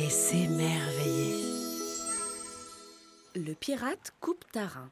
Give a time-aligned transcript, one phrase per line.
[0.00, 1.44] et s'émerveiller.
[3.34, 4.90] Le pirate coupe Tarin.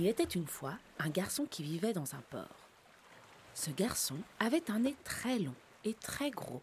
[0.00, 2.70] Il était une fois un garçon qui vivait dans un port.
[3.52, 6.62] Ce garçon avait un nez très long et très gros.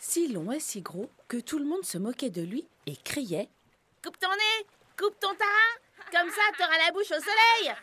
[0.00, 3.48] Si long et si gros que tout le monde se moquait de lui et criait
[4.02, 4.66] Coupe ton nez,
[4.98, 7.76] coupe ton tarin, comme ça t'auras la bouche au soleil.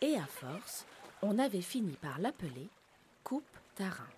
[0.00, 0.84] Et à force,
[1.22, 2.68] on avait fini par l'appeler
[3.22, 3.44] Coupe
[3.76, 4.10] Tarin.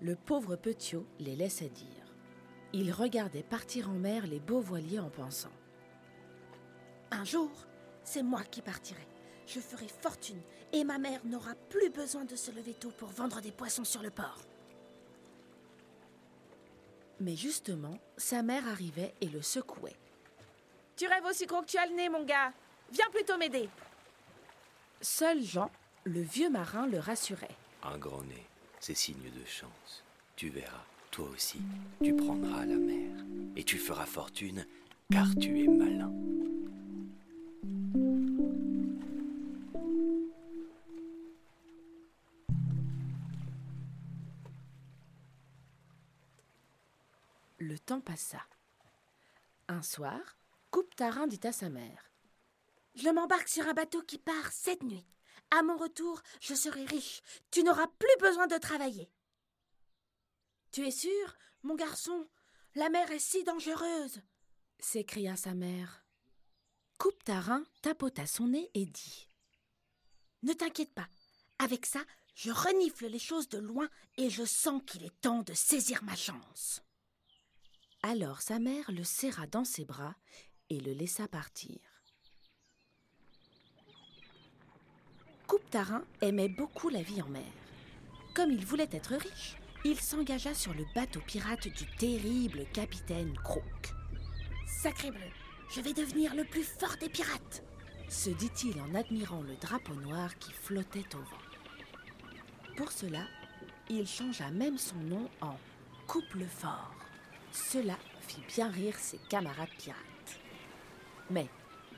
[0.00, 2.12] Le pauvre Petiot les laissait dire.
[2.72, 5.52] Il regardait partir en mer les beaux voiliers en pensant.
[7.12, 7.50] Un jour,
[8.04, 9.06] c'est moi qui partirai.
[9.46, 10.40] Je ferai fortune
[10.72, 14.02] et ma mère n'aura plus besoin de se lever tôt pour vendre des poissons sur
[14.02, 14.40] le port.
[17.20, 19.96] Mais justement, sa mère arrivait et le secouait.
[20.96, 22.50] Tu rêves aussi gros que tu as le nez, mon gars.
[22.90, 23.68] Viens plutôt m'aider.
[25.02, 25.70] Seul Jean,
[26.04, 27.56] le vieux marin, le rassurait.
[27.82, 28.46] Un grand nez,
[28.80, 30.02] c'est signe de chance.
[30.34, 31.60] Tu verras, toi aussi,
[32.02, 33.10] tu prendras la mer.
[33.54, 34.66] Et tu feras fortune,
[35.10, 36.12] car tu es malin.
[47.64, 48.44] Le temps passa.
[49.68, 50.18] Un soir,
[50.72, 52.10] Coupe Tarin dit à sa mère
[52.96, 55.06] Je m'embarque sur un bateau qui part cette nuit.
[55.52, 57.22] À mon retour, je serai riche.
[57.52, 59.08] Tu n'auras plus besoin de travailler.
[60.72, 62.28] Tu es sûr, mon garçon?
[62.74, 64.20] La mer est si dangereuse
[64.80, 66.04] s'écria sa mère.
[66.98, 69.28] Coupe Tarin tapota son nez et dit
[70.42, 71.08] Ne t'inquiète pas.
[71.60, 72.00] Avec ça,
[72.34, 76.16] je renifle les choses de loin et je sens qu'il est temps de saisir ma
[76.16, 76.82] chance.
[78.02, 80.14] Alors sa mère le serra dans ses bras
[80.70, 81.78] et le laissa partir.
[85.46, 87.42] Coupe Tarin aimait beaucoup la vie en mer.
[88.34, 93.94] Comme il voulait être riche, il s'engagea sur le bateau pirate du terrible capitaine Croc.
[94.66, 95.20] Sacré bleu,
[95.70, 97.62] je vais devenir le plus fort des pirates
[98.12, 102.76] se dit-il en admirant le drapeau noir qui flottait au vent.
[102.76, 103.24] Pour cela,
[103.88, 105.56] il changea même son nom en
[106.06, 107.01] Coupe le Fort.
[107.52, 110.40] Cela fit bien rire ses camarades pirates.
[111.30, 111.48] Mais,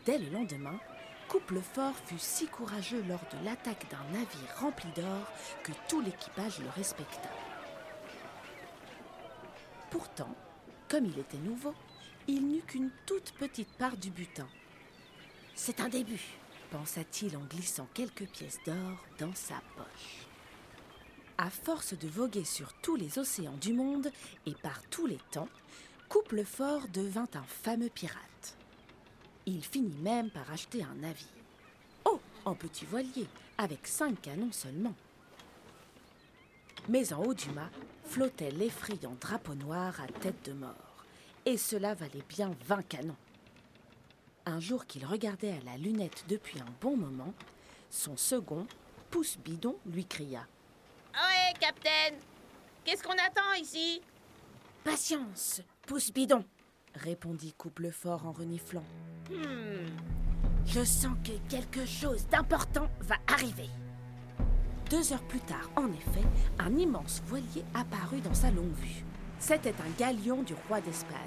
[0.05, 0.79] dès le lendemain,
[1.29, 5.27] Couple Fort fut si courageux lors de l'attaque d'un navire rempli d'or
[5.63, 7.31] que tout l'équipage le respecta.
[9.91, 10.35] Pourtant,
[10.89, 11.75] comme il était nouveau,
[12.27, 14.49] il n'eut qu'une toute petite part du butin.
[15.55, 16.23] C'est un début,
[16.71, 20.34] pensa-t-il en glissant quelques pièces d'or dans sa poche.
[21.37, 24.13] À force de voguer sur tous les océans du monde
[24.47, 25.49] et par tous les temps,
[26.09, 28.57] Couple Fort devint un fameux pirate.
[29.45, 31.27] Il finit même par acheter un navire.
[32.05, 33.27] Oh, en petit voilier,
[33.59, 34.95] avec cinq canons seulement.
[36.89, 37.71] Mais en haut du mât
[38.05, 41.05] flottait l'effrayant drapeau noir à tête de mort,
[41.47, 43.17] et cela valait bien vingt canons.
[44.47, 47.35] Un jour qu'il regardait à la lunette depuis un bon moment,
[47.91, 48.69] son second,
[49.11, 50.47] Pouce Bidon, lui cria
[51.59, 52.19] capitaine.
[52.85, 54.03] Qu'est-ce qu'on attend ici?
[54.83, 56.45] Patience, pouce bidon,
[56.95, 58.85] répondit Couple Fort en reniflant.
[59.31, 59.87] Hmm.
[60.67, 63.69] Je sens que quelque chose d'important va arriver.
[64.91, 66.27] Deux heures plus tard, en effet,
[66.59, 69.05] un immense voilier apparut dans sa longue vue.
[69.39, 71.19] C'était un galion du roi d'Espagne,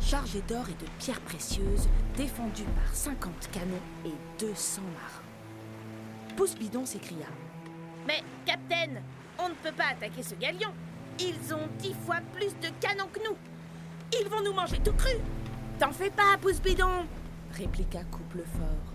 [0.00, 3.74] chargé d'or et de pierres précieuses, défendu par 50 canons
[4.04, 6.36] et 200 marins.
[6.36, 7.26] Pouce Bidon s'écria
[8.06, 9.02] Mais, capitaine,
[9.38, 10.72] on ne peut pas attaquer ce galion.
[11.18, 13.36] Ils ont dix fois plus de canons que nous.
[14.20, 15.16] Ils vont nous manger tout cru.
[15.78, 17.06] T'en fais pas, pouce bidon,
[17.52, 18.92] répliqua Couple Fort.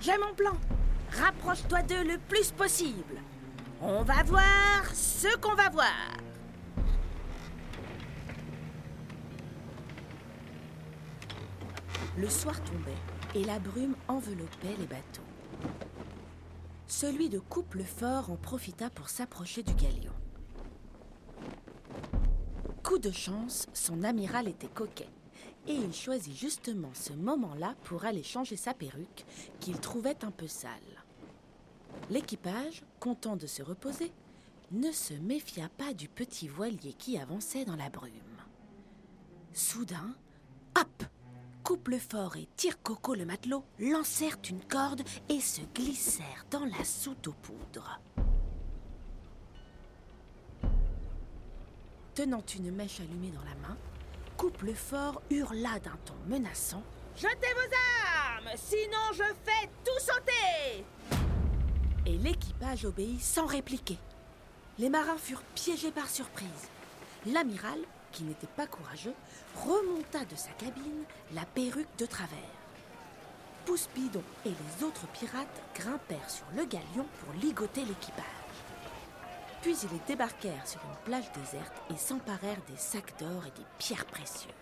[0.00, 0.52] J'ai mon plan.
[1.20, 3.20] Rapproche-toi d'eux le plus possible.
[3.80, 5.92] On va voir ce qu'on va voir.
[12.16, 12.92] Le soir tombait
[13.34, 15.22] et la brume enveloppait les bateaux.
[17.02, 20.12] Celui de couple fort en profita pour s'approcher du galion.
[22.84, 25.08] Coup de chance, son amiral était coquet
[25.66, 29.24] et il choisit justement ce moment-là pour aller changer sa perruque
[29.58, 30.70] qu'il trouvait un peu sale.
[32.08, 34.12] L'équipage, content de se reposer,
[34.70, 38.12] ne se méfia pas du petit voilier qui avançait dans la brume.
[39.52, 40.14] Soudain,
[41.64, 47.28] Couple fort et Tire-Coco le matelot lancèrent une corde et se glissèrent dans la soute
[47.28, 48.00] aux poudres.
[52.14, 53.76] Tenant une mèche allumée dans la main,
[54.36, 56.82] Couple fort hurla d'un ton menaçant
[57.16, 57.74] Jetez vos
[58.26, 60.84] armes, sinon je fais tout sauter
[62.06, 63.98] Et l'équipage obéit sans répliquer.
[64.78, 66.48] Les marins furent piégés par surprise.
[67.26, 67.78] L'amiral,
[68.12, 69.14] qui n'était pas courageux,
[69.56, 71.04] remonta de sa cabine
[71.34, 72.38] la perruque de travers.
[73.64, 78.24] Pousse-Bidon et les autres pirates grimpèrent sur le galion pour ligoter l'équipage.
[79.62, 84.06] Puis ils débarquèrent sur une plage déserte et s'emparèrent des sacs d'or et des pierres
[84.06, 84.52] précieuses.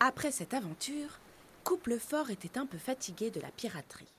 [0.00, 1.18] Après cette aventure,
[1.64, 4.17] Couple Fort était un peu fatigué de la piraterie.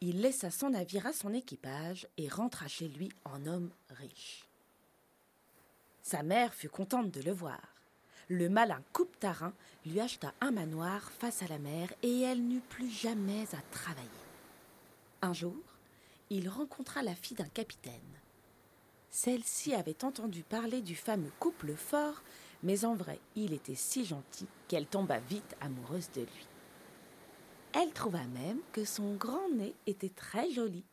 [0.00, 4.46] Il laissa son navire à son équipage et rentra chez lui en homme riche.
[6.02, 7.60] Sa mère fut contente de le voir.
[8.28, 9.52] Le malin coupe-tarin
[9.84, 14.08] lui acheta un manoir face à la mer et elle n'eut plus jamais à travailler.
[15.22, 15.56] Un jour,
[16.30, 17.92] il rencontra la fille d'un capitaine.
[19.10, 22.22] Celle-ci avait entendu parler du fameux couple fort,
[22.62, 26.47] mais en vrai, il était si gentil qu'elle tomba vite amoureuse de lui.
[27.72, 30.84] Elle trouva même que son grand nez était très joli.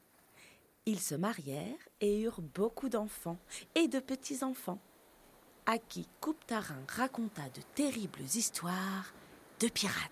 [0.85, 3.39] Ils se marièrent et eurent beaucoup d'enfants
[3.73, 4.79] et de petits-enfants,
[5.65, 9.13] à qui Coupe-Tarin raconta de terribles histoires
[9.59, 10.11] de pirates.